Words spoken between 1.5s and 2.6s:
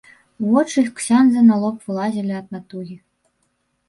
лоб вылазілі ад